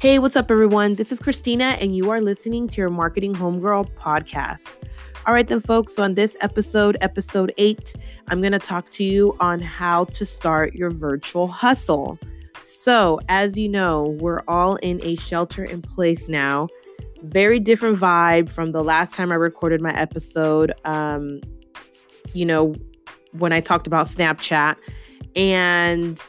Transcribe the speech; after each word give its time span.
Hey, 0.00 0.18
what's 0.18 0.36
up, 0.36 0.50
everyone? 0.50 0.96
This 0.96 1.12
is 1.12 1.18
Christina, 1.18 1.76
and 1.80 1.96
you 1.96 2.10
are 2.10 2.20
listening 2.20 2.68
to 2.68 2.80
your 2.80 2.90
Marketing 2.90 3.34
Homegirl 3.34 3.90
podcast. 3.94 4.70
All 5.24 5.32
right, 5.32 5.48
then, 5.48 5.60
folks. 5.60 5.94
So, 5.94 6.02
on 6.02 6.14
this 6.14 6.36
episode, 6.42 6.98
episode 7.00 7.52
eight, 7.56 7.94
I'm 8.28 8.40
going 8.40 8.52
to 8.52 8.58
talk 8.58 8.90
to 8.90 9.04
you 9.04 9.34
on 9.40 9.60
how 9.60 10.04
to 10.06 10.26
start 10.26 10.74
your 10.74 10.90
virtual 10.90 11.46
hustle. 11.46 12.18
So, 12.62 13.18
as 13.28 13.56
you 13.56 13.68
know, 13.68 14.16
we're 14.20 14.42
all 14.46 14.76
in 14.76 15.02
a 15.02 15.16
shelter 15.16 15.64
in 15.64 15.80
place 15.80 16.28
now. 16.28 16.68
Very 17.22 17.58
different 17.58 17.98
vibe 17.98 18.50
from 18.50 18.72
the 18.72 18.84
last 18.84 19.14
time 19.14 19.32
I 19.32 19.36
recorded 19.36 19.80
my 19.80 19.94
episode. 19.98 20.72
Um, 20.84 21.40
you 22.34 22.44
know, 22.44 22.74
when 23.38 23.52
I 23.52 23.60
talked 23.60 23.86
about 23.86 24.06
Snapchat. 24.06 24.76
And 25.36 26.20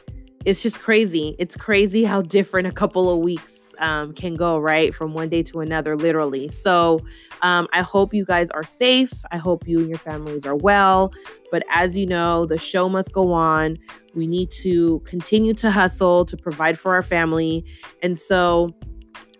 it's 0.46 0.62
just 0.62 0.80
crazy. 0.80 1.34
It's 1.40 1.56
crazy 1.56 2.04
how 2.04 2.22
different 2.22 2.68
a 2.68 2.72
couple 2.72 3.10
of 3.10 3.18
weeks 3.18 3.74
um, 3.80 4.14
can 4.14 4.36
go, 4.36 4.60
right? 4.60 4.94
From 4.94 5.12
one 5.12 5.28
day 5.28 5.42
to 5.42 5.58
another, 5.58 5.96
literally. 5.96 6.48
So 6.50 7.00
um, 7.42 7.66
I 7.72 7.82
hope 7.82 8.14
you 8.14 8.24
guys 8.24 8.48
are 8.50 8.62
safe. 8.62 9.12
I 9.32 9.38
hope 9.38 9.66
you 9.66 9.80
and 9.80 9.88
your 9.88 9.98
families 9.98 10.46
are 10.46 10.54
well. 10.54 11.12
But 11.50 11.64
as 11.68 11.96
you 11.96 12.06
know, 12.06 12.46
the 12.46 12.58
show 12.58 12.88
must 12.88 13.12
go 13.12 13.32
on. 13.32 13.76
We 14.14 14.28
need 14.28 14.50
to 14.62 15.00
continue 15.00 15.52
to 15.54 15.68
hustle 15.68 16.24
to 16.26 16.36
provide 16.36 16.78
for 16.78 16.94
our 16.94 17.02
family. 17.02 17.64
And 18.00 18.16
so 18.16 18.70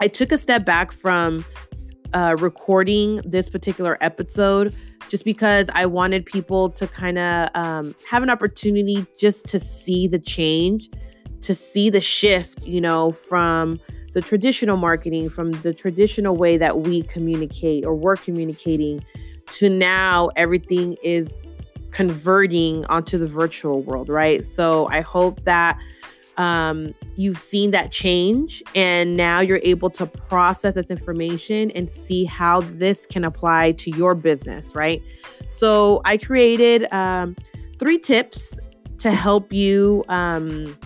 I 0.01 0.09
took 0.09 0.33
a 0.33 0.39
step 0.39 0.65
back 0.65 0.91
from 0.91 1.45
uh, 2.15 2.35
recording 2.41 3.21
this 3.25 3.49
particular 3.49 3.97
episode 4.01 4.75
just 5.09 5.25
because 5.25 5.71
I 5.75 5.87
wanted 5.87 6.27
people 6.27 6.71
to 6.71 6.87
kind 6.87 7.19
of 7.19 7.49
um, 7.55 7.95
have 8.09 8.23
an 8.23 8.31
opportunity 8.31 9.07
just 9.19 9.47
to 9.47 9.59
see 9.59 10.09
the 10.09 10.19
change, 10.19 10.91
to 11.43 11.55
see 11.55 11.91
the 11.91 12.01
shift, 12.01 12.67
you 12.67 12.81
know, 12.81 13.13
from 13.13 13.79
the 14.15 14.21
traditional 14.21 14.77
marketing, 14.77 15.29
from 15.29 15.53
the 15.53 15.75
traditional 15.75 16.37
way 16.37 16.57
that 16.57 16.81
we 16.81 17.03
communicate 17.03 17.85
or 17.85 17.95
we're 17.95 18.17
communicating 18.17 19.05
to 19.49 19.69
now 19.69 20.31
everything 20.37 20.97
is 21.03 21.49
converting 21.91 22.85
onto 22.87 23.17
the 23.19 23.27
virtual 23.27 23.83
world, 23.83 24.09
right? 24.09 24.45
So 24.45 24.87
I 24.89 25.01
hope 25.01 25.45
that 25.45 25.79
um, 26.37 26.95
you've 27.17 27.39
seen 27.39 27.71
that 27.71 27.91
change 27.93 28.63
and 28.75 29.17
now 29.17 29.41
you're 29.41 29.61
able 29.63 29.91
to 29.91 30.07
process 30.07 30.75
this 30.75 30.91
information 30.91 31.71
and 31.73 31.91
see 31.91 32.25
how 32.25 32.61
this 32.61 33.07
can 33.07 33.25
apply 33.25 33.73
to 33.73 33.91
your 33.91 34.15
business, 34.15 34.75
right? 34.75 35.03
So 35.49 36.03
I 36.05 36.17
created 36.17 36.93
um, 36.93 37.37
three 37.79 37.99
tips 37.99 38.59
to 38.99 39.11
help 39.13 39.53
you 39.53 40.05
um, 40.09 40.77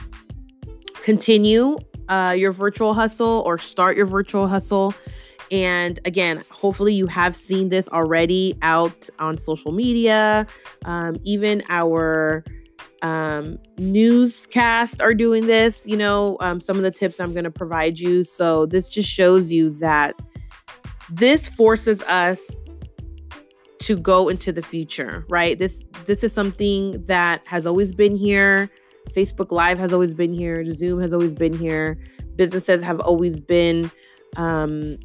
continue 1.02 1.78
uh, 2.08 2.34
your 2.36 2.52
virtual 2.52 2.92
hustle 2.92 3.42
or 3.46 3.56
start 3.58 3.96
your 3.96 4.06
virtual 4.06 4.48
hustle. 4.48 4.94
And 5.50 5.98
again, 6.04 6.42
hopefully 6.50 6.94
you 6.94 7.06
have 7.06 7.34
seen 7.34 7.70
this 7.70 7.88
already 7.88 8.56
out 8.62 9.08
on 9.18 9.36
social 9.36 9.72
media. 9.72 10.46
Um, 10.84 11.16
even 11.24 11.62
our 11.68 12.44
um, 13.02 13.58
newscast 13.78 15.00
are 15.00 15.14
doing 15.14 15.46
this, 15.46 15.86
you 15.86 15.96
know, 15.96 16.36
um, 16.40 16.60
some 16.60 16.76
of 16.76 16.82
the 16.82 16.90
tips 16.90 17.20
I'm 17.20 17.32
going 17.32 17.44
to 17.44 17.50
provide 17.50 17.98
you. 17.98 18.24
So 18.24 18.66
this 18.66 18.90
just 18.90 19.08
shows 19.08 19.50
you 19.50 19.70
that 19.78 20.20
this 21.10 21.48
forces 21.48 22.02
us 22.02 22.50
to 23.80 23.96
go 23.96 24.28
into 24.28 24.52
the 24.52 24.62
future, 24.62 25.24
right? 25.28 25.58
This 25.58 25.84
this 26.06 26.22
is 26.22 26.32
something 26.32 27.04
that 27.06 27.46
has 27.46 27.66
always 27.66 27.92
been 27.92 28.14
here. 28.14 28.70
Facebook 29.10 29.50
Live 29.50 29.78
has 29.78 29.92
always 29.92 30.14
been 30.14 30.32
here. 30.32 30.64
Zoom 30.72 31.00
has 31.00 31.12
always 31.12 31.34
been 31.34 31.52
here. 31.52 31.98
Businesses 32.36 32.82
have 32.82 33.00
always 33.00 33.40
been 33.40 33.90
um, 34.36 34.96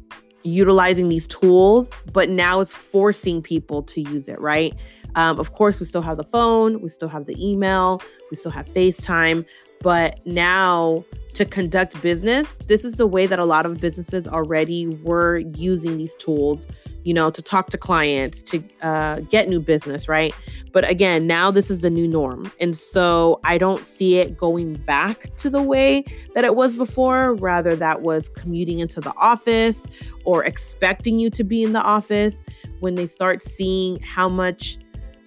utilizing 0.44 1.08
these 1.08 1.26
tools, 1.26 1.90
but 2.12 2.28
now 2.28 2.60
it's 2.60 2.74
forcing 2.74 3.42
people 3.42 3.82
to 3.82 4.00
use 4.02 4.28
it, 4.28 4.40
right? 4.40 4.74
Um, 5.16 5.40
of 5.40 5.52
course, 5.52 5.80
we 5.80 5.86
still 5.86 6.02
have 6.02 6.18
the 6.18 6.24
phone, 6.24 6.80
we 6.80 6.88
still 6.88 7.08
have 7.08 7.24
the 7.24 7.34
email, 7.44 8.00
we 8.30 8.36
still 8.36 8.52
have 8.52 8.66
FaceTime, 8.68 9.44
but 9.82 10.24
now 10.26 11.04
to 11.36 11.44
conduct 11.44 12.00
business, 12.00 12.54
this 12.66 12.82
is 12.82 12.94
the 12.94 13.06
way 13.06 13.26
that 13.26 13.38
a 13.38 13.44
lot 13.44 13.66
of 13.66 13.78
businesses 13.78 14.26
already 14.26 14.86
were 14.86 15.38
using 15.54 15.98
these 15.98 16.16
tools, 16.16 16.66
you 17.04 17.12
know, 17.12 17.30
to 17.30 17.42
talk 17.42 17.68
to 17.68 17.76
clients, 17.76 18.42
to 18.42 18.64
uh, 18.80 19.20
get 19.20 19.46
new 19.46 19.60
business, 19.60 20.08
right? 20.08 20.34
But 20.72 20.88
again, 20.88 21.26
now 21.26 21.50
this 21.50 21.70
is 21.70 21.82
the 21.82 21.90
new 21.90 22.08
norm. 22.08 22.50
And 22.58 22.74
so 22.74 23.38
I 23.44 23.58
don't 23.58 23.84
see 23.84 24.16
it 24.16 24.38
going 24.38 24.76
back 24.76 25.36
to 25.36 25.50
the 25.50 25.60
way 25.60 26.06
that 26.34 26.44
it 26.44 26.56
was 26.56 26.74
before. 26.74 27.34
Rather, 27.34 27.76
that 27.76 28.00
was 28.00 28.30
commuting 28.30 28.78
into 28.78 29.02
the 29.02 29.14
office 29.16 29.86
or 30.24 30.42
expecting 30.42 31.18
you 31.18 31.28
to 31.30 31.44
be 31.44 31.62
in 31.62 31.74
the 31.74 31.82
office 31.82 32.40
when 32.80 32.94
they 32.94 33.06
start 33.06 33.42
seeing 33.42 34.00
how 34.00 34.28
much 34.28 34.78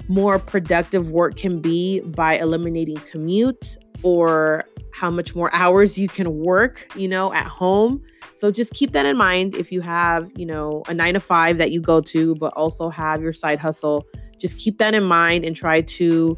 more 0.10 0.40
productive 0.40 1.12
work 1.12 1.38
can 1.38 1.62
be 1.62 2.02
by 2.02 2.38
eliminating 2.38 2.98
commute 3.12 3.78
or 4.02 4.66
how 4.92 5.10
much 5.10 5.36
more 5.36 5.54
hours 5.54 5.98
you 5.98 6.10
can 6.10 6.40
work, 6.40 6.92
you 6.96 7.08
know, 7.08 7.32
at 7.32 7.46
home. 7.46 8.04
So 8.34 8.52
just 8.52 8.74
keep 8.74 8.92
that 8.94 9.06
in 9.06 9.16
mind 9.16 9.54
if 9.54 9.72
you 9.72 9.82
have, 9.82 10.30
you 10.36 10.48
know, 10.48 10.84
a 10.88 10.94
9 10.94 11.14
to 11.14 11.20
5 11.20 11.58
that 11.60 11.72
you 11.72 11.80
go 11.80 12.02
to 12.02 12.36
but 12.36 12.52
also 12.54 12.90
have 12.90 13.22
your 13.22 13.34
side 13.34 13.60
hustle. 13.60 14.06
Just 14.40 14.58
keep 14.58 14.80
that 14.80 14.96
in 14.96 15.04
mind 15.04 15.46
and 15.46 15.56
try 15.56 15.82
to 15.82 16.38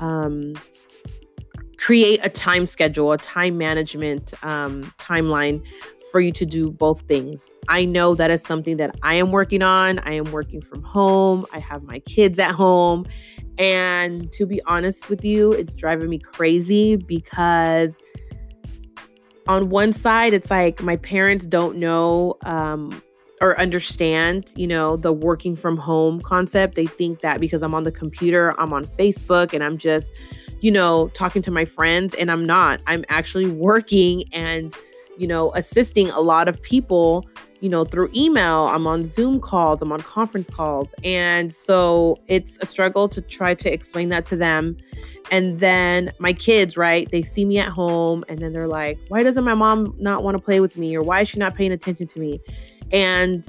um 0.00 0.54
create 1.82 2.20
a 2.22 2.28
time 2.28 2.64
schedule, 2.64 3.10
a 3.10 3.18
time 3.18 3.58
management 3.58 4.32
um, 4.44 4.84
timeline 4.98 5.60
for 6.12 6.20
you 6.20 6.30
to 6.30 6.46
do 6.46 6.70
both 6.70 7.00
things. 7.02 7.48
I 7.68 7.84
know 7.84 8.14
that 8.14 8.30
is 8.30 8.40
something 8.40 8.76
that 8.76 8.94
I 9.02 9.14
am 9.14 9.32
working 9.32 9.62
on. 9.62 9.98
I 10.00 10.12
am 10.12 10.30
working 10.30 10.60
from 10.60 10.84
home. 10.84 11.44
I 11.52 11.58
have 11.58 11.82
my 11.82 11.98
kids 12.00 12.38
at 12.38 12.52
home. 12.52 13.04
And 13.58 14.30
to 14.30 14.46
be 14.46 14.62
honest 14.62 15.10
with 15.10 15.24
you, 15.24 15.50
it's 15.52 15.74
driving 15.74 16.08
me 16.08 16.20
crazy 16.20 16.94
because 16.94 17.98
on 19.48 19.68
one 19.68 19.92
side, 19.92 20.34
it's 20.34 20.52
like 20.52 20.82
my 20.84 20.96
parents 20.96 21.48
don't 21.48 21.78
know 21.78 22.36
um, 22.44 23.02
or 23.40 23.58
understand, 23.58 24.52
you 24.54 24.68
know, 24.68 24.96
the 24.96 25.12
working 25.12 25.56
from 25.56 25.76
home 25.76 26.20
concept. 26.20 26.76
They 26.76 26.86
think 26.86 27.22
that 27.22 27.40
because 27.40 27.60
I'm 27.60 27.74
on 27.74 27.82
the 27.82 27.90
computer, 27.90 28.54
I'm 28.60 28.72
on 28.72 28.84
Facebook 28.84 29.52
and 29.52 29.64
I'm 29.64 29.78
just 29.78 30.12
you 30.62 30.70
know, 30.70 31.08
talking 31.08 31.42
to 31.42 31.50
my 31.50 31.64
friends, 31.64 32.14
and 32.14 32.30
I'm 32.30 32.46
not. 32.46 32.80
I'm 32.86 33.04
actually 33.08 33.48
working 33.48 34.24
and, 34.32 34.72
you 35.18 35.26
know, 35.26 35.52
assisting 35.54 36.08
a 36.10 36.20
lot 36.20 36.46
of 36.46 36.62
people, 36.62 37.28
you 37.58 37.68
know, 37.68 37.84
through 37.84 38.10
email. 38.14 38.68
I'm 38.68 38.86
on 38.86 39.04
Zoom 39.04 39.40
calls, 39.40 39.82
I'm 39.82 39.90
on 39.92 40.00
conference 40.00 40.48
calls. 40.48 40.94
And 41.02 41.52
so 41.52 42.16
it's 42.28 42.58
a 42.62 42.66
struggle 42.66 43.08
to 43.08 43.20
try 43.20 43.54
to 43.54 43.72
explain 43.72 44.08
that 44.10 44.24
to 44.26 44.36
them. 44.36 44.76
And 45.32 45.58
then 45.58 46.12
my 46.20 46.32
kids, 46.32 46.76
right? 46.76 47.10
They 47.10 47.22
see 47.22 47.44
me 47.44 47.58
at 47.58 47.68
home 47.68 48.24
and 48.28 48.38
then 48.38 48.52
they're 48.52 48.68
like, 48.68 49.00
why 49.08 49.24
doesn't 49.24 49.44
my 49.44 49.54
mom 49.54 49.96
not 49.98 50.22
want 50.22 50.36
to 50.36 50.42
play 50.42 50.60
with 50.60 50.78
me? 50.78 50.94
Or 50.94 51.02
why 51.02 51.22
is 51.22 51.28
she 51.28 51.40
not 51.40 51.56
paying 51.56 51.72
attention 51.72 52.06
to 52.06 52.20
me? 52.20 52.40
And 52.92 53.48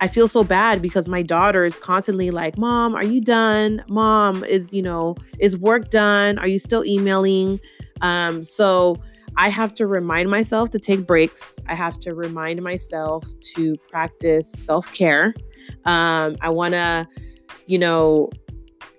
I 0.00 0.08
feel 0.08 0.28
so 0.28 0.44
bad 0.44 0.82
because 0.82 1.08
my 1.08 1.22
daughter 1.22 1.64
is 1.64 1.78
constantly 1.78 2.30
like, 2.30 2.58
Mom, 2.58 2.94
are 2.94 3.04
you 3.04 3.20
done? 3.20 3.82
Mom, 3.88 4.44
is, 4.44 4.72
you 4.72 4.82
know, 4.82 5.16
is 5.38 5.56
work 5.56 5.90
done? 5.90 6.38
Are 6.38 6.48
you 6.48 6.58
still 6.58 6.84
emailing? 6.84 7.60
Um, 8.02 8.44
so 8.44 8.96
I 9.36 9.48
have 9.48 9.74
to 9.76 9.86
remind 9.86 10.30
myself 10.30 10.70
to 10.70 10.78
take 10.78 11.06
breaks. 11.06 11.58
I 11.68 11.74
have 11.74 11.98
to 12.00 12.14
remind 12.14 12.62
myself 12.62 13.24
to 13.54 13.76
practice 13.90 14.50
self 14.50 14.92
care. 14.92 15.34
Um, 15.84 16.36
I 16.40 16.50
want 16.50 16.74
to, 16.74 17.06
you 17.66 17.78
know, 17.78 18.30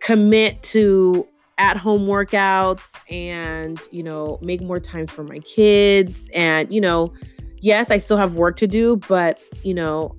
commit 0.02 0.62
to 0.64 1.28
at 1.58 1.78
home 1.78 2.06
workouts 2.06 2.94
and, 3.10 3.80
you 3.92 4.04
know, 4.04 4.38
make 4.42 4.62
more 4.62 4.80
time 4.80 5.08
for 5.08 5.24
my 5.24 5.40
kids. 5.40 6.30
And, 6.36 6.72
you 6.72 6.82
know, 6.82 7.14
yes, 7.60 7.90
I 7.90 7.98
still 7.98 8.18
have 8.18 8.36
work 8.36 8.58
to 8.58 8.68
do, 8.68 8.98
but, 9.08 9.42
you 9.64 9.74
know, 9.74 10.16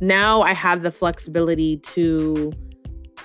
now 0.00 0.42
I 0.42 0.52
have 0.52 0.82
the 0.82 0.90
flexibility 0.90 1.78
to 1.78 2.52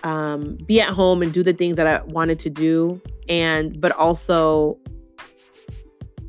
um, 0.03 0.57
be 0.65 0.81
at 0.81 0.89
home 0.89 1.21
and 1.21 1.33
do 1.33 1.43
the 1.43 1.53
things 1.53 1.77
that 1.77 1.87
I 1.87 2.01
wanted 2.03 2.39
to 2.39 2.49
do, 2.49 3.01
and 3.29 3.79
but 3.79 3.91
also, 3.91 4.77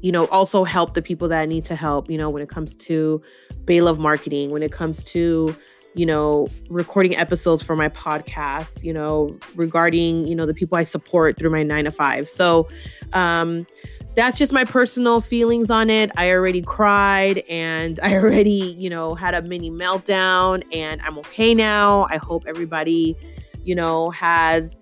you 0.00 0.12
know, 0.12 0.27
also 0.27 0.65
help 0.65 0.94
the 0.94 1.03
people 1.03 1.29
that 1.29 1.39
I 1.39 1.47
need 1.47 1.65
to 1.67 1.77
help. 1.77 2.11
You 2.11 2.19
know, 2.19 2.31
when 2.31 2.43
it 2.43 2.49
comes 2.49 2.75
to 2.77 3.23
Bay 3.65 3.81
Love 3.81 3.99
marketing, 3.99 4.50
when 4.50 4.62
it 4.62 4.73
comes 4.73 5.05
to 5.05 5.56
you 5.94 6.06
know 6.06 6.49
recording 6.71 7.15
episodes 7.17 7.62
for 7.62 7.77
my 7.77 7.89
podcast 7.89 8.83
you 8.83 8.94
know 8.94 9.37
regarding 9.56 10.27
you 10.27 10.35
know 10.35 10.47
the 10.47 10.55
people 10.55 10.79
i 10.79 10.83
support 10.83 11.39
through 11.39 11.50
my 11.50 11.62
nine 11.62 11.85
to 11.85 11.93
five 11.93 12.29
so 12.29 12.67
um 13.12 13.67
that's 14.14 14.37
just 14.37 14.53
my 14.53 14.64
personal 14.64 15.20
feelings 15.20 15.70
on 15.70 15.88
it. 15.88 16.11
I 16.17 16.31
already 16.32 16.62
cried 16.62 17.38
and 17.49 17.99
I 18.03 18.14
already, 18.14 18.75
you 18.79 18.91
know, 18.91 19.14
had 19.14 19.35
a 19.35 19.43
mini 19.43 19.70
meltdown 19.70 20.62
and 20.73 21.00
I'm 21.03 21.19
okay 21.19 21.55
now. 21.55 22.06
I 22.11 22.19
hope 22.19 22.44
everybody, 22.47 23.17
you 23.64 23.75
know, 23.75 24.11
has 24.11 24.76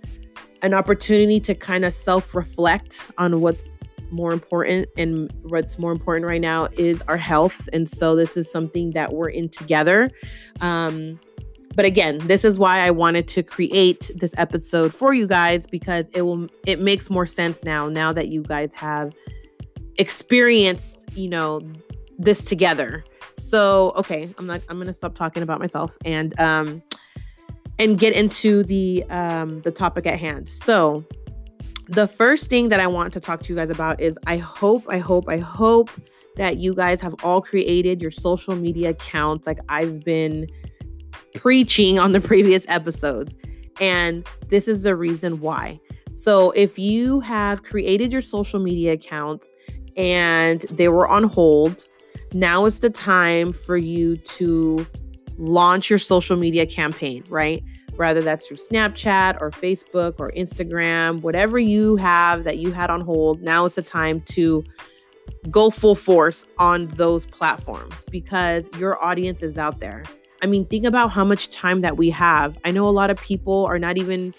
an 0.62 0.74
opportunity 0.74 1.40
to 1.40 1.54
kind 1.54 1.84
of 1.84 1.92
self 1.92 2.34
reflect 2.34 3.10
on 3.18 3.40
what's 3.40 3.80
more 4.10 4.32
important 4.32 4.88
and 4.96 5.32
what's 5.42 5.78
more 5.78 5.92
important 5.92 6.26
right 6.26 6.40
now 6.40 6.68
is 6.76 7.00
our 7.06 7.16
health 7.16 7.68
and 7.72 7.88
so 7.88 8.16
this 8.16 8.36
is 8.36 8.50
something 8.50 8.90
that 8.90 9.12
we're 9.12 9.28
in 9.28 9.48
together 9.48 10.10
um, 10.60 11.18
but 11.74 11.84
again 11.84 12.18
this 12.26 12.44
is 12.44 12.58
why 12.58 12.80
i 12.80 12.90
wanted 12.90 13.28
to 13.28 13.42
create 13.42 14.10
this 14.16 14.34
episode 14.36 14.94
for 14.94 15.14
you 15.14 15.26
guys 15.26 15.66
because 15.66 16.08
it 16.08 16.22
will 16.22 16.46
it 16.66 16.80
makes 16.80 17.10
more 17.10 17.26
sense 17.26 17.64
now 17.64 17.88
now 17.88 18.12
that 18.12 18.28
you 18.28 18.42
guys 18.42 18.72
have 18.72 19.12
experienced 19.98 20.98
you 21.14 21.28
know 21.28 21.60
this 22.20 22.44
together. 22.44 23.04
So 23.32 23.92
okay 23.96 24.28
i'm 24.38 24.46
not 24.46 24.60
i'm 24.68 24.78
gonna 24.78 24.92
stop 24.92 25.14
talking 25.14 25.42
about 25.42 25.58
myself 25.58 25.96
and 26.04 26.38
um 26.38 26.82
and 27.78 27.98
get 27.98 28.12
into 28.12 28.62
the 28.64 29.04
um 29.04 29.62
the 29.62 29.70
topic 29.70 30.06
at 30.06 30.18
hand. 30.18 30.48
So 30.48 31.04
the 31.88 32.06
first 32.06 32.48
thing 32.48 32.68
that 32.68 32.78
I 32.78 32.86
want 32.86 33.12
to 33.14 33.20
talk 33.20 33.42
to 33.42 33.48
you 33.48 33.56
guys 33.56 33.68
about 33.68 34.00
is 34.00 34.16
I 34.26 34.36
hope, 34.36 34.84
I 34.88 34.98
hope, 34.98 35.28
I 35.28 35.38
hope 35.38 35.90
that 36.36 36.58
you 36.58 36.72
guys 36.72 37.00
have 37.00 37.16
all 37.24 37.42
created 37.42 38.00
your 38.00 38.12
social 38.12 38.54
media 38.54 38.90
accounts. 38.90 39.44
Like 39.44 39.58
I've 39.68 40.04
been 40.04 40.46
preaching 41.34 41.98
on 41.98 42.12
the 42.12 42.20
previous 42.20 42.66
episodes. 42.68 43.34
And 43.80 44.26
this 44.48 44.68
is 44.68 44.82
the 44.82 44.94
reason 44.96 45.40
why. 45.40 45.80
So, 46.10 46.50
if 46.52 46.78
you 46.78 47.20
have 47.20 47.62
created 47.62 48.12
your 48.12 48.22
social 48.22 48.58
media 48.58 48.92
accounts 48.92 49.52
and 49.96 50.62
they 50.62 50.88
were 50.88 51.08
on 51.08 51.24
hold, 51.24 51.86
now 52.32 52.64
is 52.64 52.80
the 52.80 52.90
time 52.90 53.52
for 53.52 53.76
you 53.76 54.16
to 54.16 54.86
launch 55.38 55.88
your 55.88 56.00
social 56.00 56.36
media 56.36 56.66
campaign, 56.66 57.24
right? 57.28 57.62
whether 58.00 58.22
that's 58.22 58.48
through 58.48 58.56
Snapchat 58.56 59.36
or 59.42 59.50
Facebook 59.50 60.14
or 60.18 60.30
Instagram, 60.30 61.20
whatever 61.20 61.58
you 61.58 61.96
have 61.96 62.44
that 62.44 62.56
you 62.56 62.72
had 62.72 62.88
on 62.88 63.02
hold, 63.02 63.42
now 63.42 63.66
is 63.66 63.74
the 63.74 63.82
time 63.82 64.22
to 64.22 64.64
go 65.50 65.68
full 65.68 65.94
force 65.94 66.46
on 66.56 66.86
those 66.88 67.26
platforms 67.26 67.94
because 68.10 68.70
your 68.78 69.02
audience 69.04 69.42
is 69.42 69.58
out 69.58 69.80
there. 69.80 70.02
I 70.42 70.46
mean, 70.46 70.64
think 70.66 70.84
about 70.84 71.08
how 71.08 71.24
much 71.24 71.50
time 71.50 71.80
that 71.82 71.96
we 71.96 72.10
have. 72.10 72.58
I 72.64 72.70
know 72.70 72.88
a 72.88 72.90
lot 72.90 73.10
of 73.10 73.18
people 73.18 73.66
are 73.66 73.78
not 73.78 73.98
even 73.98 74.34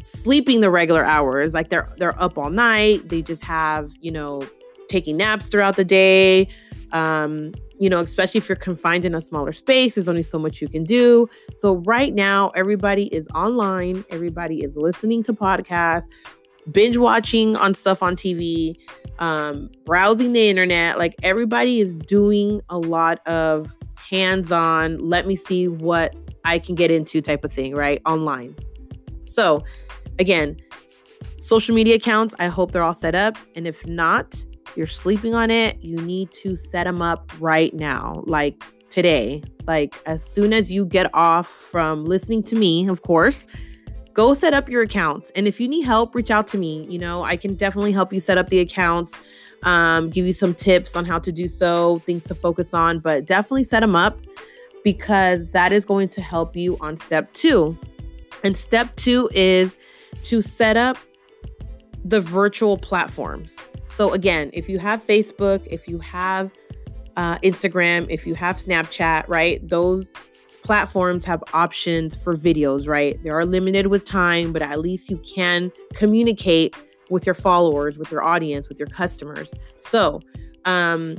sleeping 0.00 0.60
the 0.60 0.70
regular 0.70 1.04
hours. 1.04 1.54
Like 1.54 1.70
they're 1.70 1.92
they're 1.96 2.20
up 2.22 2.36
all 2.38 2.50
night. 2.50 3.08
They 3.08 3.22
just 3.22 3.42
have, 3.44 3.92
you 4.00 4.10
know, 4.10 4.46
taking 4.88 5.16
naps 5.16 5.48
throughout 5.48 5.76
the 5.76 5.84
day. 5.84 6.48
Um, 6.92 7.52
you 7.78 7.90
know, 7.90 8.00
especially 8.00 8.38
if 8.38 8.48
you're 8.48 8.56
confined 8.56 9.04
in 9.04 9.14
a 9.14 9.20
smaller 9.20 9.52
space, 9.52 9.96
there's 9.96 10.08
only 10.08 10.22
so 10.22 10.38
much 10.38 10.62
you 10.62 10.68
can 10.68 10.84
do. 10.84 11.28
So, 11.52 11.76
right 11.86 12.14
now, 12.14 12.50
everybody 12.50 13.06
is 13.14 13.28
online, 13.34 14.04
everybody 14.10 14.62
is 14.62 14.76
listening 14.76 15.22
to 15.24 15.34
podcasts, 15.34 16.08
binge 16.70 16.96
watching 16.96 17.54
on 17.56 17.74
stuff 17.74 18.02
on 18.02 18.16
TV, 18.16 18.76
um, 19.18 19.70
browsing 19.84 20.32
the 20.32 20.48
internet. 20.48 20.98
Like, 20.98 21.14
everybody 21.22 21.80
is 21.80 21.94
doing 21.94 22.62
a 22.70 22.78
lot 22.78 23.26
of 23.26 23.70
hands 24.08 24.52
on, 24.52 24.98
let 24.98 25.26
me 25.26 25.36
see 25.36 25.68
what 25.68 26.14
I 26.44 26.58
can 26.58 26.74
get 26.74 26.90
into 26.90 27.20
type 27.20 27.44
of 27.44 27.52
thing, 27.52 27.74
right? 27.74 28.00
Online. 28.06 28.54
So, 29.24 29.64
again, 30.18 30.56
social 31.40 31.74
media 31.74 31.96
accounts, 31.96 32.34
I 32.38 32.46
hope 32.46 32.72
they're 32.72 32.82
all 32.82 32.94
set 32.94 33.14
up. 33.14 33.36
And 33.54 33.66
if 33.66 33.86
not, 33.86 34.44
you're 34.76 34.86
sleeping 34.86 35.34
on 35.34 35.50
it, 35.50 35.82
you 35.82 35.96
need 35.96 36.32
to 36.32 36.54
set 36.54 36.84
them 36.84 37.02
up 37.02 37.32
right 37.40 37.74
now, 37.74 38.22
like 38.26 38.62
today. 38.90 39.42
Like 39.66 39.94
as 40.06 40.22
soon 40.22 40.52
as 40.52 40.70
you 40.70 40.86
get 40.86 41.12
off 41.14 41.48
from 41.48 42.04
listening 42.04 42.42
to 42.44 42.56
me, 42.56 42.88
of 42.88 43.02
course, 43.02 43.46
go 44.12 44.32
set 44.32 44.54
up 44.54 44.68
your 44.68 44.82
accounts. 44.82 45.30
And 45.34 45.46
if 45.46 45.60
you 45.60 45.68
need 45.68 45.82
help, 45.82 46.14
reach 46.14 46.30
out 46.30 46.46
to 46.48 46.58
me. 46.58 46.86
You 46.88 46.98
know, 46.98 47.24
I 47.24 47.36
can 47.36 47.54
definitely 47.54 47.92
help 47.92 48.12
you 48.12 48.20
set 48.20 48.38
up 48.38 48.48
the 48.48 48.60
accounts, 48.60 49.18
um, 49.66 50.08
give 50.10 50.24
you 50.24 50.32
some 50.32 50.54
tips 50.54 50.96
on 50.96 51.04
how 51.04 51.18
to 51.18 51.32
do 51.32 51.46
so, 51.48 51.98
things 52.00 52.24
to 52.24 52.34
focus 52.34 52.72
on, 52.72 53.00
but 53.00 53.26
definitely 53.26 53.64
set 53.64 53.80
them 53.80 53.96
up 53.96 54.18
because 54.84 55.44
that 55.48 55.72
is 55.72 55.84
going 55.84 56.08
to 56.10 56.22
help 56.22 56.56
you 56.56 56.78
on 56.80 56.96
step 56.96 57.30
two. 57.32 57.76
And 58.44 58.56
step 58.56 58.94
two 58.94 59.28
is 59.34 59.76
to 60.22 60.40
set 60.40 60.76
up 60.76 60.96
the 62.04 62.20
virtual 62.20 62.78
platforms. 62.78 63.56
So, 63.86 64.12
again, 64.12 64.50
if 64.52 64.68
you 64.68 64.78
have 64.78 65.04
Facebook, 65.04 65.66
if 65.66 65.88
you 65.88 65.98
have 65.98 66.52
uh, 67.16 67.38
Instagram, 67.38 68.06
if 68.08 68.24
you 68.24 68.34
have 68.34 68.58
Snapchat, 68.58 69.26
right, 69.26 69.66
those 69.68 70.12
platforms 70.62 71.24
have 71.24 71.42
options 71.52 72.14
for 72.14 72.36
videos, 72.36 72.86
right? 72.86 73.20
They 73.24 73.30
are 73.30 73.44
limited 73.44 73.88
with 73.88 74.04
time, 74.04 74.52
but 74.52 74.62
at 74.62 74.78
least 74.78 75.10
you 75.10 75.16
can 75.18 75.72
communicate 75.94 76.76
with 77.10 77.26
your 77.26 77.34
followers, 77.34 77.98
with 77.98 78.10
your 78.10 78.22
audience, 78.22 78.68
with 78.68 78.78
your 78.78 78.88
customers. 78.88 79.54
So, 79.78 80.20
um, 80.64 81.16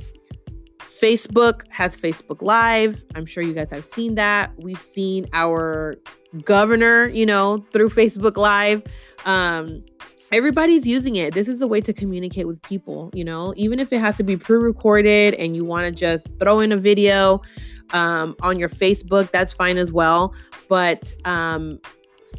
Facebook 1.02 1.62
has 1.70 1.96
Facebook 1.96 2.42
Live. 2.42 3.04
I'm 3.16 3.26
sure 3.26 3.44
you 3.44 3.54
guys 3.54 3.70
have 3.70 3.86
seen 3.86 4.16
that. 4.16 4.52
We've 4.58 4.82
seen 4.82 5.28
our 5.32 5.96
governor, 6.44 7.08
you 7.08 7.26
know, 7.26 7.66
through 7.72 7.90
Facebook 7.92 8.38
Live. 8.38 8.84
Um, 9.26 9.84
everybody's 10.32 10.88
using 10.88 11.16
it. 11.16 11.34
This 11.34 11.48
is 11.48 11.62
a 11.62 11.68
way 11.68 11.82
to 11.82 11.94
communicate 11.94 12.48
with 12.48 12.62
people, 12.64 13.12
you 13.14 13.24
know, 13.24 13.54
even 13.56 13.80
if 13.80 13.94
it 13.94 14.00
has 14.00 14.18
to 14.18 14.24
be 14.24 14.38
pre 14.38 14.58
recorded 14.58 15.36
and 15.36 15.56
you 15.56 15.64
want 15.64 15.86
to 15.86 15.92
just 15.92 16.28
throw 16.40 16.60
in 16.60 16.72
a 16.72 16.78
video 16.78 17.42
um, 17.92 18.36
on 18.42 18.60
your 18.60 18.70
Facebook, 18.70 19.32
that's 19.32 19.54
fine 19.54 19.78
as 19.78 19.94
well. 19.94 20.34
But 20.68 21.14
um, 21.26 21.80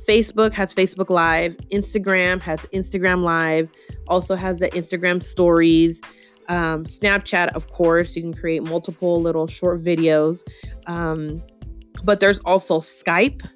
Facebook 0.09 0.53
has 0.53 0.75
Facebook 0.75 1.11
Live, 1.11 1.57
Instagram 1.73 2.41
has 2.41 2.61
Instagram 2.73 3.23
Live, 3.23 3.71
also 4.07 4.35
has 4.35 4.59
the 4.59 4.69
Instagram 4.71 5.23
stories. 5.23 6.01
Um, 6.49 6.85
Snapchat, 6.85 7.49
of 7.55 7.71
course, 7.71 8.17
you 8.17 8.23
can 8.23 8.35
create 8.35 8.63
multiple 8.63 9.21
little 9.21 9.47
short 9.47 9.83
videos. 9.83 10.43
Um, 10.87 11.43
but 12.05 12.21
there's 12.21 12.39
also 12.41 12.81
Skype, 12.81 13.47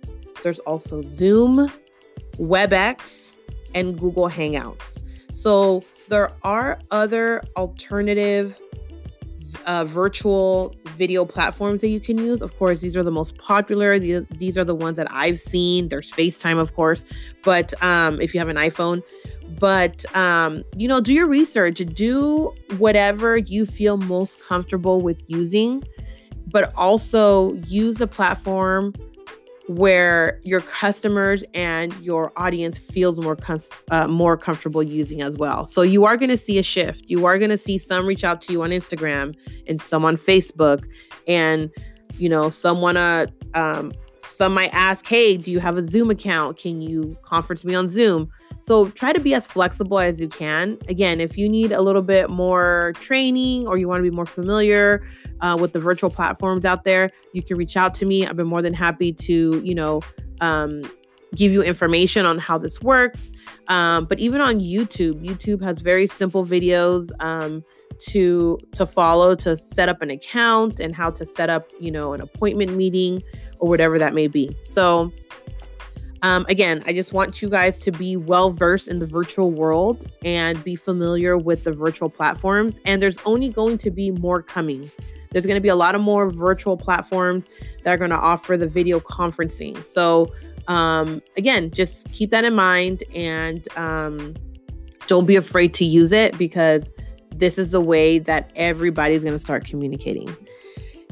there's 0.43 0.58
also 0.61 1.02
Zoom, 1.02 1.70
WebEx, 2.38 3.37
and 3.75 3.99
Google 3.99 4.28
Hangouts. 4.28 5.02
So 5.32 5.82
there 6.08 6.31
are 6.43 6.78
other 6.90 7.43
alternative 7.56 8.58
uh, 9.67 9.85
virtual 9.85 10.75
video 10.92 11.24
platforms 11.24 11.80
that 11.80 11.88
you 11.88 12.00
can 12.00 12.18
use. 12.18 12.42
Of 12.42 12.56
course, 12.58 12.80
these 12.80 12.96
are 12.96 13.02
the 13.02 13.10
most 13.10 13.36
popular. 13.38 13.98
These 13.98 14.58
are 14.58 14.64
the 14.64 14.74
ones 14.74 14.96
that 14.96 15.06
I've 15.10 15.38
seen. 15.38 15.88
There's 15.88 16.10
FaceTime, 16.10 16.58
of 16.58 16.74
course, 16.74 17.04
but 17.42 17.72
um, 17.82 18.20
if 18.20 18.34
you 18.34 18.40
have 18.40 18.48
an 18.48 18.56
iPhone, 18.56 19.02
but 19.58 20.04
um, 20.16 20.64
you 20.76 20.88
know, 20.88 21.00
do 21.00 21.12
your 21.12 21.26
research. 21.26 21.76
Do 21.94 22.52
whatever 22.78 23.37
you 23.37 23.66
feel 23.66 23.96
most 23.96 24.40
comfortable 24.40 25.00
with 25.00 25.22
using, 25.28 25.84
but 26.46 26.72
also 26.76 27.54
use 27.66 28.00
a 28.00 28.06
platform 28.06 28.94
where 29.69 30.40
your 30.42 30.61
customers 30.61 31.45
and 31.54 31.92
your 32.04 32.33
audience 32.37 32.78
feels 32.78 33.21
more 33.21 33.37
com- 33.37 33.59
uh, 33.90 34.09
more 34.09 34.37
comfortable 34.37 34.83
using 34.83 35.23
as 35.23 35.37
well. 35.37 35.66
So 35.66 35.83
you 35.83 36.04
are 36.04 36.16
going 36.16 36.31
to 36.31 36.37
see 36.37 36.59
a 36.59 36.62
shift. 36.62 37.04
You 37.09 37.26
are 37.26 37.38
going 37.38 37.50
to 37.50 37.57
see 37.57 37.78
some 37.78 38.07
reach 38.07 38.25
out 38.25 38.40
to 38.42 38.52
you 38.52 38.62
on 38.62 38.71
Instagram 38.71 39.35
and 39.66 39.81
some 39.81 40.04
on 40.04 40.16
Facebook, 40.16 40.85
and 41.26 41.71
you 42.19 42.28
know 42.28 42.50
some 42.50 42.81
want 42.81 42.97
to. 42.97 43.33
Um, 43.54 43.92
some 44.25 44.55
might 44.55 44.71
ask, 44.73 45.07
"Hey, 45.07 45.37
do 45.37 45.50
you 45.50 45.61
have 45.61 45.76
a 45.76 45.83
Zoom 45.83 46.11
account? 46.11 46.57
Can 46.57 46.81
you 46.81 47.17
conference 47.23 47.64
me 47.64 47.75
on 47.75 47.87
Zoom?" 47.87 48.31
So 48.61 48.88
try 48.91 49.12
to 49.12 49.21
be 49.21 49.35
as 49.35 49.47
flexible 49.47 49.99
as 49.99 50.21
you 50.21 50.29
can. 50.29 50.79
Again, 50.88 51.21
if 51.21 51.37
you 51.37 51.49
need 51.49 51.73
a 51.73 51.83
little 51.83 52.02
bit 52.02 52.31
more 52.31 52.93
training 53.00 53.67
or 53.67 53.76
you 53.76 53.88
want 53.88 53.99
to 53.99 54.09
be 54.09 54.14
more 54.14 54.26
familiar 54.26 55.05
uh, 55.41 55.57
with 55.61 55.73
the 55.73 55.81
virtual 55.81 56.11
platforms 56.11 56.64
out 56.64 56.85
there, 56.85 57.11
you 57.33 57.43
can 57.43 57.57
reach 57.57 57.76
out 57.76 57.93
to 57.95 58.07
me. 58.07 58.25
I've 58.25 58.37
been 58.37 58.47
more 58.47 58.62
than 58.62 58.75
happy 58.75 59.12
to, 59.12 59.61
you 59.64 59.75
know, 59.75 60.00
um, 60.41 60.83
give 61.35 61.50
you 61.50 61.62
information 61.62 62.26
on 62.26 62.38
how 62.38 62.59
this 62.59 62.81
works. 62.81 63.33
Um, 63.69 64.05
but 64.05 64.21
even 64.21 64.41
on 64.41 64.61
YouTube, 64.61 65.25
YouTube 65.25 65.62
has 65.62 65.81
very 65.81 66.07
simple 66.07 66.45
videos 66.45 67.11
um, 67.21 67.64
to 67.99 68.58
to 68.72 68.87
follow 68.87 69.34
to 69.37 69.56
set 69.56 69.88
up 69.88 70.02
an 70.02 70.11
account 70.11 70.80
and 70.80 70.94
how 70.94 71.11
to 71.11 71.25
set 71.25 71.50
up, 71.50 71.66
you 71.80 71.90
know, 71.90 72.12
an 72.12 72.20
appointment 72.20 72.76
meeting 72.76 73.22
or 73.58 73.68
whatever 73.68 73.99
that 73.99 74.14
may 74.14 74.26
be. 74.26 74.56
So 74.62 75.12
um, 76.22 76.46
again, 76.49 76.82
I 76.87 76.92
just 76.92 77.12
want 77.12 77.42
you 77.42 77.50
guys 77.50 77.80
to 77.80 77.90
be 77.90 78.16
well 78.16 78.50
versed 78.50 78.87
in 78.87 79.00
the 79.00 79.06
virtual 79.06 79.50
world 79.50 80.06
and 80.25 80.62
be 80.62 80.76
familiar 80.76 81.37
with 81.37 81.64
the 81.64 81.72
virtual 81.72 82.08
platforms. 82.08 82.78
And 82.84 83.02
there's 83.02 83.18
only 83.25 83.49
going 83.49 83.76
to 83.78 83.90
be 83.90 84.12
more 84.12 84.40
coming. 84.40 84.88
There's 85.32 85.46
going 85.46 85.56
to 85.56 85.61
be 85.61 85.68
a 85.68 85.75
lot 85.75 85.96
of 85.96 86.00
more 86.00 86.30
virtual 86.30 86.76
platforms 86.76 87.46
that 87.82 87.92
are 87.92 87.96
going 87.96 88.11
to 88.11 88.16
offer 88.16 88.56
the 88.56 88.68
video 88.68 89.00
conferencing. 89.00 89.84
So, 89.84 90.32
um, 90.68 91.22
again, 91.37 91.72
just 91.72 92.08
keep 92.12 92.30
that 92.30 92.44
in 92.44 92.54
mind 92.54 93.02
and 93.14 93.66
um, 93.76 94.37
don't 95.08 95.26
be 95.26 95.34
afraid 95.34 95.75
to 95.75 95.84
use 95.84 96.12
it 96.12 96.38
because 96.38 96.92
this 97.42 97.58
is 97.58 97.72
the 97.72 97.80
way 97.80 98.20
that 98.20 98.52
everybody's 98.54 99.25
going 99.25 99.34
to 99.34 99.38
start 99.38 99.64
communicating. 99.64 100.32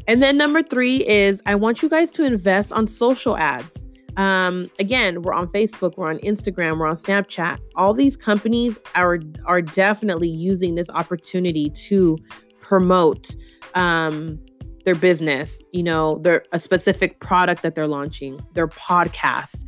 And 0.07 0.23
then 0.23 0.37
number 0.37 0.63
three 0.63 1.05
is 1.09 1.43
I 1.45 1.57
want 1.57 1.83
you 1.83 1.89
guys 1.89 2.13
to 2.13 2.25
invest 2.25 2.73
on 2.73 2.87
social 2.87 3.37
ads. 3.37 3.85
Um, 4.17 4.71
again, 4.79 5.23
we're 5.23 5.33
on 5.33 5.49
Facebook, 5.49 5.97
we're 5.97 6.09
on 6.09 6.19
Instagram, 6.19 6.79
we're 6.79 6.87
on 6.87 6.95
Snapchat. 6.95 7.59
All 7.75 7.93
these 7.93 8.17
companies 8.17 8.79
are 8.95 9.19
are 9.45 9.61
definitely 9.61 10.29
using 10.29 10.77
this 10.77 10.89
opportunity 10.91 11.69
to 11.89 12.17
promote 12.61 13.35
um, 13.75 14.39
their 14.85 14.95
business. 14.95 15.61
You 15.73 15.83
know, 15.83 16.19
their 16.19 16.45
a 16.53 16.61
specific 16.61 17.19
product 17.19 17.65
that 17.65 17.75
they're 17.75 17.89
launching, 17.89 18.41
their 18.55 18.69
podcast. 18.69 19.65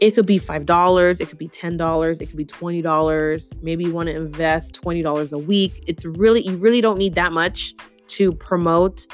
It 0.00 0.12
could 0.12 0.26
be 0.26 0.38
five 0.38 0.64
dollars, 0.66 1.20
it 1.20 1.28
could 1.28 1.38
be 1.38 1.48
ten 1.48 1.76
dollars, 1.76 2.20
it 2.20 2.26
could 2.26 2.36
be 2.36 2.44
twenty 2.44 2.82
dollars. 2.82 3.50
Maybe 3.62 3.84
you 3.84 3.92
want 3.92 4.08
to 4.08 4.16
invest 4.16 4.74
twenty 4.74 5.02
dollars 5.02 5.32
a 5.32 5.38
week. 5.38 5.84
It's 5.86 6.04
really 6.04 6.40
you 6.40 6.56
really 6.56 6.80
don't 6.80 6.98
need 6.98 7.14
that 7.16 7.32
much 7.32 7.74
to 8.08 8.32
promote 8.32 9.06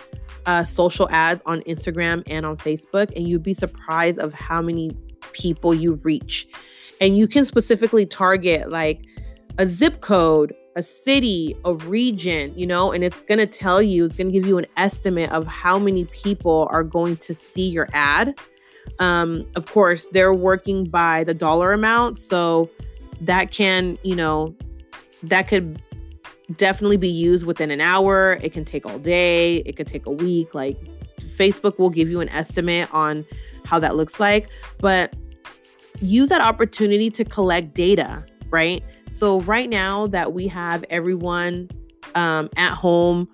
uh, 0.47 0.63
social 0.63 1.09
ads 1.11 1.43
on 1.45 1.61
Instagram 1.63 2.23
and 2.27 2.47
on 2.47 2.57
Facebook, 2.57 3.15
and 3.17 3.29
you'd 3.29 3.43
be 3.43 3.55
surprised 3.55 4.19
of 4.21 4.33
how 4.33 4.63
many 4.63 4.97
people 5.33 5.75
you 5.75 5.95
reach. 6.05 6.47
And 7.01 7.19
you 7.19 7.27
can 7.29 7.45
specifically 7.45 8.07
target 8.07 8.71
like 8.71 9.05
a 9.59 9.67
zip 9.67 10.01
code, 10.01 10.55
a 10.77 10.83
city, 10.83 11.57
a 11.65 11.75
region, 11.75 12.57
you 12.57 12.67
know, 12.67 12.93
and 12.93 13.03
it's 13.03 13.23
going 13.23 13.39
to 13.39 13.47
tell 13.47 13.83
you, 13.83 14.05
it's 14.05 14.15
going 14.15 14.29
to 14.29 14.33
give 14.33 14.47
you 14.47 14.57
an 14.59 14.67
estimate 14.77 15.31
of 15.31 15.47
how 15.47 15.79
many 15.79 16.05
people 16.07 16.69
are 16.71 16.85
going 16.85 17.17
to 17.19 17.35
see 17.35 17.69
your 17.69 17.89
ad. 17.93 18.39
Um, 18.99 19.47
of 19.57 19.67
course, 19.67 20.07
they're 20.13 20.35
working 20.35 20.85
by 20.85 21.25
the 21.25 21.35
dollar 21.35 21.73
amount. 21.73 22.19
So 22.19 22.71
that 23.21 23.51
can, 23.51 23.99
you 24.03 24.17
know, 24.17 24.55
that 25.23 25.49
could 25.49 25.81
definitely 26.57 26.97
be 26.97 27.09
used 27.09 27.47
within 27.47 27.71
an 27.71 27.81
hour. 27.81 28.39
It 28.43 28.53
can 28.53 28.65
take 28.65 28.87
all 28.87 28.99
day, 28.99 29.57
it 29.59 29.77
could 29.77 29.89
take 29.89 30.07
a 30.07 30.11
week. 30.11 30.55
Like 30.55 30.79
Facebook 31.21 31.79
will 31.79 31.91
give 31.91 32.09
you 32.09 32.21
an 32.21 32.29
estimate 32.29 32.93
on 32.95 33.25
how 33.65 33.79
that 33.81 33.97
looks 33.97 34.21
like, 34.21 34.49
but 34.79 35.15
use 36.01 36.29
that 36.29 36.41
opportunity 36.41 37.11
to 37.11 37.25
collect 37.25 37.75
data, 37.75 38.25
right? 38.51 38.83
So, 39.09 39.41
right 39.43 39.69
now 39.69 40.07
that 40.09 40.33
we 40.33 40.47
have 40.49 40.85
everyone 40.91 41.71
um, 42.15 42.49
at 42.57 42.75
home 42.75 43.29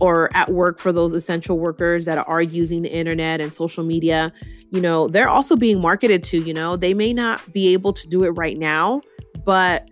or 0.00 0.30
at 0.34 0.50
work 0.50 0.78
for 0.78 0.92
those 0.92 1.12
essential 1.12 1.58
workers 1.58 2.04
that 2.06 2.18
are 2.26 2.42
using 2.42 2.82
the 2.82 2.92
internet 2.92 3.40
and 3.40 3.52
social 3.52 3.84
media, 3.84 4.32
you 4.70 4.80
know, 4.80 5.08
they're 5.08 5.28
also 5.28 5.56
being 5.56 5.80
marketed 5.80 6.24
to, 6.24 6.38
you 6.38 6.54
know, 6.54 6.76
they 6.76 6.94
may 6.94 7.12
not 7.12 7.52
be 7.52 7.72
able 7.72 7.92
to 7.92 8.08
do 8.08 8.24
it 8.24 8.30
right 8.30 8.58
now, 8.58 9.00
but 9.44 9.88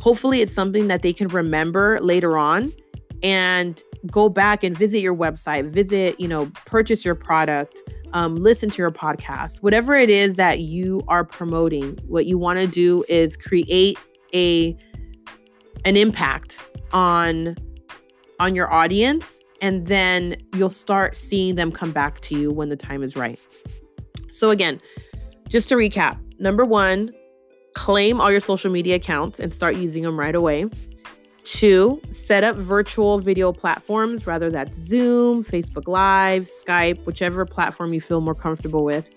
hopefully 0.00 0.40
it's 0.40 0.52
something 0.52 0.88
that 0.88 1.02
they 1.02 1.12
can 1.12 1.28
remember 1.28 1.98
later 2.00 2.36
on 2.36 2.72
and 3.22 3.82
go 4.12 4.28
back 4.28 4.62
and 4.62 4.78
visit 4.78 5.00
your 5.00 5.14
website 5.14 5.68
visit 5.68 6.20
you 6.20 6.28
know 6.28 6.48
purchase 6.64 7.04
your 7.04 7.16
product 7.16 7.82
um, 8.12 8.36
listen 8.36 8.70
to 8.70 8.78
your 8.78 8.90
podcast. 8.90 9.62
Whatever 9.62 9.94
it 9.94 10.10
is 10.10 10.36
that 10.36 10.60
you 10.60 11.02
are 11.08 11.24
promoting 11.24 11.98
what 12.06 12.26
you 12.26 12.38
want 12.38 12.58
to 12.58 12.66
do 12.66 13.04
is 13.08 13.36
create 13.36 13.98
a 14.34 14.76
an 15.84 15.96
impact 15.96 16.60
on 16.92 17.56
on 18.40 18.54
your 18.54 18.72
audience 18.72 19.40
and 19.60 19.86
then 19.86 20.36
you'll 20.54 20.70
start 20.70 21.16
seeing 21.16 21.54
them 21.56 21.72
come 21.72 21.92
back 21.92 22.20
to 22.20 22.38
you 22.38 22.50
when 22.50 22.68
the 22.68 22.76
time 22.76 23.02
is 23.02 23.16
right 23.16 23.38
so 24.38 24.50
again 24.50 24.80
just 25.48 25.68
to 25.68 25.74
recap 25.74 26.18
number 26.38 26.64
one 26.64 27.12
claim 27.78 28.20
all 28.20 28.30
your 28.30 28.40
social 28.40 28.70
media 28.70 28.96
accounts 28.96 29.38
and 29.38 29.54
start 29.54 29.76
using 29.76 30.02
them 30.02 30.18
right 30.18 30.34
away. 30.34 30.66
Two, 31.44 32.00
set 32.12 32.42
up 32.42 32.56
virtual 32.56 33.20
video 33.20 33.52
platforms, 33.52 34.26
rather 34.26 34.50
that's 34.50 34.74
Zoom, 34.74 35.44
Facebook 35.44 35.86
Live, 35.86 36.42
Skype, 36.42 37.06
whichever 37.06 37.46
platform 37.46 37.94
you 37.94 38.00
feel 38.00 38.20
more 38.20 38.34
comfortable 38.34 38.84
with. 38.84 39.14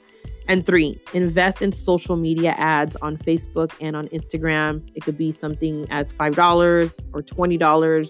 And 0.48 0.66
three, 0.66 1.00
invest 1.14 1.64
in 1.64 1.72
social 1.72 2.16
media 2.16 2.52
ads 2.52 2.96
on 2.98 3.18
Facebook 3.18 3.74
and 3.82 3.96
on 3.96 4.08
Instagram. 4.10 4.88
It 4.96 5.04
could 5.04 5.18
be 5.18 5.32
something 5.32 5.88
as 5.90 6.14
$5 6.14 6.98
or 7.14 7.22
$20. 7.22 8.10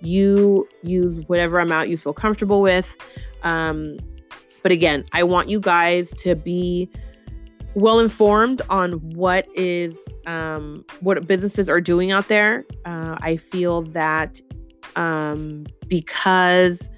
You 0.00 0.68
use 0.82 1.20
whatever 1.28 1.60
amount 1.60 1.88
you 1.88 1.96
feel 1.96 2.12
comfortable 2.12 2.60
with. 2.60 2.98
Um, 3.44 3.98
but 4.62 4.72
again, 4.72 5.04
I 5.12 5.24
want 5.24 5.48
you 5.48 5.60
guys 5.60 6.12
to 6.22 6.34
be 6.34 6.90
well 7.74 8.00
informed 8.00 8.60
on 8.68 8.92
what 9.12 9.46
is 9.54 10.18
um, 10.26 10.84
what 11.00 11.26
businesses 11.26 11.68
are 11.68 11.80
doing 11.80 12.12
out 12.12 12.28
there. 12.28 12.64
Uh, 12.84 13.16
I 13.20 13.36
feel 13.36 13.82
that 13.82 14.40
um, 14.96 15.66
because 15.88 16.88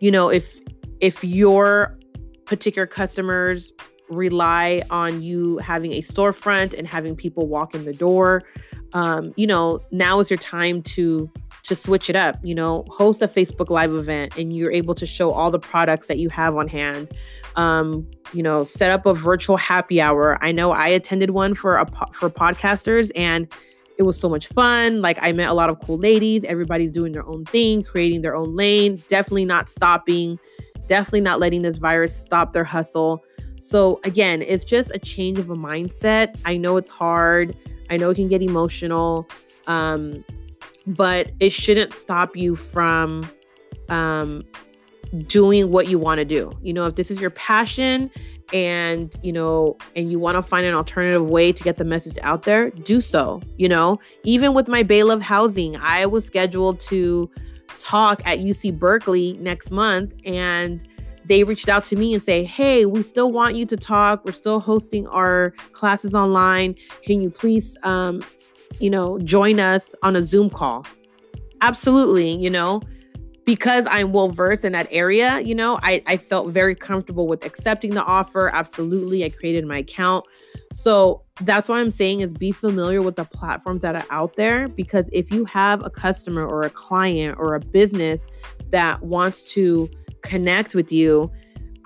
you 0.00 0.10
know 0.10 0.28
if 0.28 0.60
if 1.00 1.22
your 1.24 1.98
particular 2.44 2.86
customers 2.86 3.72
rely 4.08 4.82
on 4.90 5.22
you 5.22 5.58
having 5.58 5.92
a 5.92 6.00
storefront 6.00 6.76
and 6.76 6.86
having 6.86 7.14
people 7.14 7.46
walk 7.46 7.74
in 7.74 7.84
the 7.84 7.92
door, 7.92 8.42
um, 8.92 9.32
you 9.36 9.46
know 9.46 9.80
now 9.90 10.20
is 10.20 10.30
your 10.30 10.38
time 10.38 10.82
to 10.82 11.30
to 11.70 11.74
switch 11.76 12.10
it 12.10 12.16
up, 12.16 12.36
you 12.42 12.54
know, 12.54 12.84
host 12.90 13.22
a 13.22 13.28
Facebook 13.28 13.70
Live 13.70 13.92
event 13.94 14.36
and 14.36 14.56
you're 14.56 14.72
able 14.72 14.94
to 14.94 15.06
show 15.06 15.30
all 15.30 15.52
the 15.52 15.58
products 15.58 16.08
that 16.08 16.18
you 16.18 16.28
have 16.28 16.56
on 16.56 16.66
hand. 16.66 17.10
Um, 17.54 18.10
you 18.32 18.42
know, 18.42 18.64
set 18.64 18.90
up 18.90 19.06
a 19.06 19.14
virtual 19.14 19.56
happy 19.56 20.00
hour. 20.00 20.36
I 20.42 20.50
know 20.50 20.72
I 20.72 20.88
attended 20.88 21.30
one 21.30 21.54
for 21.54 21.76
a 21.76 21.86
for 22.12 22.28
podcasters 22.28 23.12
and 23.14 23.46
it 23.98 24.04
was 24.04 24.18
so 24.18 24.28
much 24.28 24.48
fun. 24.48 25.02
Like 25.02 25.18
I 25.20 25.32
met 25.32 25.48
a 25.48 25.52
lot 25.52 25.70
of 25.70 25.78
cool 25.80 25.98
ladies. 25.98 26.42
Everybody's 26.44 26.90
doing 26.90 27.12
their 27.12 27.26
own 27.26 27.44
thing, 27.44 27.84
creating 27.84 28.22
their 28.22 28.34
own 28.34 28.56
lane, 28.56 29.02
definitely 29.08 29.44
not 29.44 29.68
stopping, 29.68 30.38
definitely 30.86 31.20
not 31.20 31.38
letting 31.38 31.62
this 31.62 31.76
virus 31.76 32.16
stop 32.16 32.52
their 32.52 32.64
hustle. 32.64 33.22
So 33.60 34.00
again, 34.04 34.42
it's 34.42 34.64
just 34.64 34.90
a 34.94 34.98
change 34.98 35.38
of 35.38 35.50
a 35.50 35.54
mindset. 35.54 36.38
I 36.44 36.56
know 36.56 36.78
it's 36.78 36.90
hard. 36.90 37.54
I 37.90 37.98
know 37.98 38.10
it 38.10 38.14
can 38.14 38.28
get 38.28 38.42
emotional. 38.42 39.28
Um, 39.66 40.24
but 40.86 41.30
it 41.40 41.50
shouldn't 41.50 41.94
stop 41.94 42.36
you 42.36 42.56
from 42.56 43.30
um, 43.90 44.44
doing 45.26 45.70
what 45.70 45.88
you 45.88 45.98
want 45.98 46.18
to 46.18 46.24
do. 46.24 46.50
You 46.62 46.72
know, 46.72 46.86
if 46.86 46.94
this 46.94 47.10
is 47.10 47.20
your 47.20 47.30
passion 47.30 48.10
and, 48.52 49.14
you 49.22 49.32
know, 49.32 49.76
and 49.94 50.10
you 50.10 50.18
want 50.18 50.36
to 50.36 50.42
find 50.42 50.66
an 50.66 50.74
alternative 50.74 51.28
way 51.28 51.52
to 51.52 51.62
get 51.62 51.76
the 51.76 51.84
message 51.84 52.16
out 52.22 52.44
there, 52.44 52.70
do 52.70 53.00
so. 53.00 53.42
You 53.58 53.68
know, 53.68 54.00
even 54.24 54.54
with 54.54 54.68
my 54.68 54.82
Love 54.82 55.20
Housing, 55.20 55.76
I 55.76 56.06
was 56.06 56.24
scheduled 56.24 56.80
to 56.80 57.30
talk 57.78 58.22
at 58.24 58.38
UC 58.38 58.78
Berkeley 58.78 59.36
next 59.40 59.70
month 59.70 60.14
and 60.24 60.86
they 61.30 61.44
reached 61.44 61.70
out 61.70 61.84
to 61.84 61.96
me 61.96 62.12
and 62.12 62.22
say, 62.22 62.44
"Hey, 62.44 62.84
we 62.84 63.02
still 63.02 63.32
want 63.32 63.54
you 63.54 63.64
to 63.64 63.76
talk. 63.76 64.26
We're 64.26 64.32
still 64.32 64.60
hosting 64.60 65.06
our 65.06 65.52
classes 65.72 66.14
online. 66.14 66.74
Can 67.02 67.22
you 67.22 67.30
please 67.30 67.78
um, 67.84 68.22
you 68.78 68.90
know, 68.90 69.18
join 69.20 69.58
us 69.58 69.94
on 70.02 70.16
a 70.16 70.22
Zoom 70.22 70.50
call. 70.50 70.86
Absolutely, 71.60 72.36
you 72.36 72.50
know, 72.50 72.80
because 73.44 73.86
I'm 73.90 74.12
well 74.12 74.28
versed 74.28 74.64
in 74.64 74.72
that 74.72 74.88
area, 74.90 75.40
you 75.40 75.54
know, 75.54 75.78
I, 75.82 76.02
I 76.06 76.16
felt 76.16 76.48
very 76.48 76.74
comfortable 76.74 77.26
with 77.26 77.44
accepting 77.44 77.94
the 77.94 78.02
offer. 78.02 78.50
Absolutely. 78.54 79.24
I 79.24 79.30
created 79.30 79.66
my 79.66 79.78
account. 79.78 80.24
So 80.72 81.22
that's 81.40 81.68
why 81.68 81.80
I'm 81.80 81.90
saying 81.90 82.20
is 82.20 82.32
be 82.32 82.52
familiar 82.52 83.02
with 83.02 83.16
the 83.16 83.24
platforms 83.24 83.82
that 83.82 83.96
are 83.96 84.06
out 84.10 84.36
there 84.36 84.68
because 84.68 85.10
if 85.12 85.30
you 85.32 85.44
have 85.46 85.84
a 85.84 85.90
customer 85.90 86.46
or 86.46 86.62
a 86.62 86.70
client 86.70 87.38
or 87.38 87.54
a 87.54 87.60
business 87.60 88.26
that 88.68 89.02
wants 89.02 89.42
to 89.54 89.90
connect 90.22 90.74
with 90.74 90.92
you, 90.92 91.30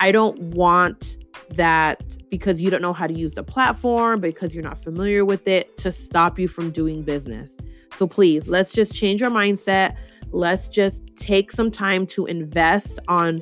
I 0.00 0.12
don't 0.12 0.38
want 0.40 1.18
that 1.50 2.16
because 2.30 2.60
you 2.60 2.70
don't 2.70 2.82
know 2.82 2.92
how 2.92 3.06
to 3.06 3.14
use 3.14 3.34
the 3.34 3.42
platform, 3.42 4.20
because 4.20 4.54
you're 4.54 4.64
not 4.64 4.82
familiar 4.82 5.24
with 5.24 5.46
it, 5.46 5.76
to 5.78 5.92
stop 5.92 6.38
you 6.38 6.48
from 6.48 6.70
doing 6.70 7.02
business. 7.02 7.58
So 7.92 8.06
please, 8.06 8.48
let's 8.48 8.72
just 8.72 8.94
change 8.94 9.22
our 9.22 9.30
mindset. 9.30 9.96
Let's 10.30 10.66
just 10.66 11.04
take 11.16 11.52
some 11.52 11.70
time 11.70 12.06
to 12.08 12.26
invest 12.26 12.98
on 13.08 13.40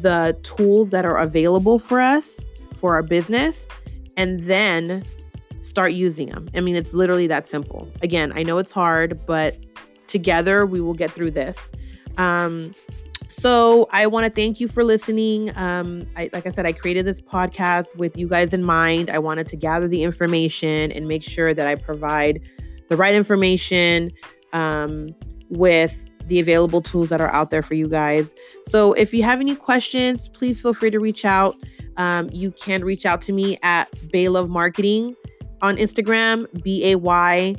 the 0.00 0.36
tools 0.42 0.90
that 0.90 1.04
are 1.04 1.18
available 1.18 1.78
for 1.78 2.00
us 2.00 2.40
for 2.74 2.94
our 2.94 3.02
business 3.02 3.68
and 4.16 4.40
then 4.40 5.04
start 5.62 5.92
using 5.92 6.28
them. 6.30 6.48
I 6.54 6.60
mean, 6.60 6.74
it's 6.74 6.92
literally 6.92 7.28
that 7.28 7.46
simple. 7.46 7.88
Again, 8.02 8.32
I 8.34 8.42
know 8.42 8.58
it's 8.58 8.72
hard, 8.72 9.24
but 9.26 9.56
together 10.08 10.66
we 10.66 10.80
will 10.80 10.94
get 10.94 11.10
through 11.12 11.30
this. 11.30 11.70
Um, 12.18 12.74
so 13.32 13.88
I 13.90 14.06
want 14.06 14.24
to 14.26 14.30
thank 14.30 14.60
you 14.60 14.68
for 14.68 14.84
listening. 14.84 15.56
Um, 15.56 16.06
I, 16.16 16.28
like 16.34 16.46
I 16.46 16.50
said, 16.50 16.66
I 16.66 16.72
created 16.72 17.06
this 17.06 17.18
podcast 17.18 17.96
with 17.96 18.18
you 18.18 18.28
guys 18.28 18.52
in 18.52 18.62
mind. 18.62 19.08
I 19.08 19.18
wanted 19.18 19.48
to 19.48 19.56
gather 19.56 19.88
the 19.88 20.02
information 20.02 20.92
and 20.92 21.08
make 21.08 21.22
sure 21.22 21.54
that 21.54 21.66
I 21.66 21.74
provide 21.74 22.42
the 22.88 22.96
right 22.96 23.14
information 23.14 24.10
um, 24.52 25.08
with 25.48 26.10
the 26.26 26.40
available 26.40 26.82
tools 26.82 27.08
that 27.08 27.22
are 27.22 27.32
out 27.32 27.48
there 27.48 27.62
for 27.62 27.72
you 27.72 27.88
guys. 27.88 28.34
So 28.64 28.92
if 28.92 29.14
you 29.14 29.22
have 29.22 29.40
any 29.40 29.56
questions, 29.56 30.28
please 30.28 30.60
feel 30.60 30.74
free 30.74 30.90
to 30.90 31.00
reach 31.00 31.24
out. 31.24 31.56
Um, 31.96 32.28
you 32.32 32.50
can 32.52 32.84
reach 32.84 33.06
out 33.06 33.22
to 33.22 33.32
me 33.32 33.58
at 33.62 33.88
Bay 34.12 34.28
Love 34.28 34.50
Marketing 34.50 35.16
on 35.62 35.78
Instagram, 35.78 36.46
B 36.62 36.92
A 36.92 36.96
Y. 36.96 37.56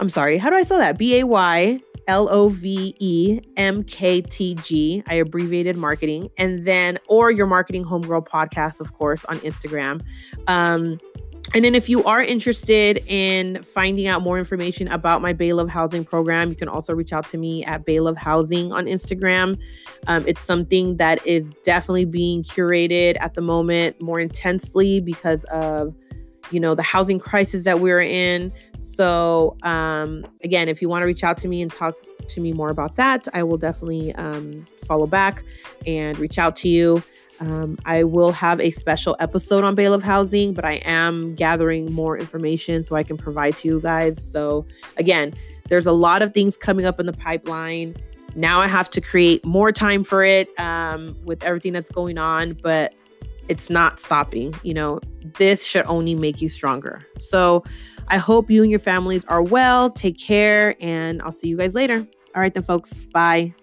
I'm 0.00 0.10
sorry, 0.10 0.36
how 0.36 0.50
do 0.50 0.56
I 0.56 0.62
spell 0.64 0.78
that? 0.78 0.98
B 0.98 1.18
A 1.20 1.24
Y 1.24 1.80
L 2.06 2.28
O 2.30 2.48
V 2.48 2.94
E 2.98 3.40
M 3.56 3.82
K 3.84 4.20
T 4.20 4.54
G. 4.56 5.02
I 5.06 5.14
abbreviated 5.14 5.76
marketing. 5.76 6.30
And 6.38 6.64
then, 6.64 6.98
or 7.08 7.30
your 7.30 7.46
Marketing 7.46 7.84
Homegirl 7.84 8.26
podcast, 8.26 8.80
of 8.80 8.92
course, 8.92 9.24
on 9.24 9.38
Instagram. 9.40 10.02
Um, 10.46 10.98
and 11.54 11.64
then, 11.64 11.74
if 11.74 11.88
you 11.88 12.02
are 12.04 12.22
interested 12.22 13.04
in 13.06 13.62
finding 13.62 14.08
out 14.08 14.22
more 14.22 14.38
information 14.38 14.88
about 14.88 15.22
my 15.22 15.32
Bay 15.32 15.52
Love 15.52 15.68
Housing 15.68 16.04
program, 16.04 16.48
you 16.48 16.56
can 16.56 16.68
also 16.68 16.92
reach 16.92 17.12
out 17.12 17.26
to 17.28 17.38
me 17.38 17.64
at 17.64 17.84
Bay 17.84 18.00
Love 18.00 18.16
Housing 18.16 18.72
on 18.72 18.86
Instagram. 18.86 19.58
Um, 20.08 20.24
it's 20.26 20.42
something 20.42 20.96
that 20.96 21.24
is 21.26 21.52
definitely 21.62 22.04
being 22.04 22.42
curated 22.42 23.16
at 23.20 23.34
the 23.34 23.42
moment 23.42 24.00
more 24.00 24.18
intensely 24.18 25.00
because 25.00 25.44
of 25.44 25.94
you 26.50 26.60
know 26.60 26.74
the 26.74 26.82
housing 26.82 27.18
crisis 27.18 27.64
that 27.64 27.80
we're 27.80 28.02
in 28.02 28.52
so 28.78 29.56
um 29.62 30.24
again 30.44 30.68
if 30.68 30.80
you 30.80 30.88
want 30.88 31.02
to 31.02 31.06
reach 31.06 31.24
out 31.24 31.36
to 31.36 31.48
me 31.48 31.62
and 31.62 31.72
talk 31.72 31.94
to 32.28 32.40
me 32.40 32.52
more 32.52 32.70
about 32.70 32.96
that 32.96 33.26
i 33.34 33.42
will 33.42 33.56
definitely 33.58 34.14
um, 34.14 34.66
follow 34.84 35.06
back 35.06 35.42
and 35.86 36.18
reach 36.18 36.38
out 36.38 36.56
to 36.56 36.68
you 36.68 37.02
um, 37.40 37.78
I 37.84 38.04
will 38.04 38.32
have 38.32 38.60
a 38.60 38.70
special 38.70 39.16
episode 39.20 39.64
on 39.64 39.74
Love 39.74 40.02
Housing, 40.02 40.54
but 40.54 40.64
I 40.64 40.74
am 40.84 41.34
gathering 41.34 41.92
more 41.92 42.16
information 42.16 42.82
so 42.82 42.96
I 42.96 43.02
can 43.02 43.16
provide 43.16 43.56
to 43.56 43.68
you 43.68 43.80
guys. 43.80 44.22
So, 44.22 44.64
again, 44.96 45.34
there's 45.68 45.86
a 45.86 45.92
lot 45.92 46.22
of 46.22 46.32
things 46.32 46.56
coming 46.56 46.86
up 46.86 46.98
in 47.00 47.06
the 47.06 47.12
pipeline. 47.12 47.96
Now 48.34 48.60
I 48.60 48.66
have 48.68 48.90
to 48.90 49.00
create 49.00 49.44
more 49.44 49.72
time 49.72 50.04
for 50.04 50.22
it 50.22 50.48
um, 50.58 51.16
with 51.24 51.42
everything 51.42 51.72
that's 51.72 51.90
going 51.90 52.18
on, 52.18 52.54
but 52.62 52.94
it's 53.48 53.70
not 53.70 53.98
stopping. 53.98 54.54
You 54.62 54.74
know, 54.74 55.00
this 55.34 55.64
should 55.64 55.86
only 55.86 56.14
make 56.14 56.40
you 56.40 56.48
stronger. 56.48 57.06
So 57.18 57.64
I 58.08 58.18
hope 58.18 58.50
you 58.50 58.62
and 58.62 58.70
your 58.70 58.80
families 58.80 59.24
are 59.26 59.42
well. 59.42 59.90
Take 59.90 60.18
care, 60.18 60.76
and 60.80 61.20
I'll 61.22 61.32
see 61.32 61.48
you 61.48 61.56
guys 61.56 61.74
later. 61.74 62.06
All 62.34 62.42
right, 62.42 62.52
then, 62.52 62.62
folks. 62.62 63.04
Bye. 63.12 63.54